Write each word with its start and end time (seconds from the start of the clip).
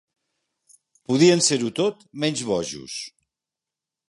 Podien 1.11 1.45
ser-ho 1.49 1.69
tot 1.81 2.01
menys 2.25 2.43
bojos. 2.49 2.97